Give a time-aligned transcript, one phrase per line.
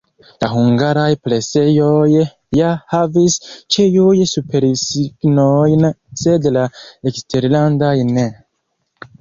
[0.43, 2.23] La hungaraj presejoj
[2.59, 3.37] ja havis
[3.75, 5.87] ĉiujn supersignojn,
[6.25, 6.67] sed la
[7.13, 8.27] eksterlandaj ne.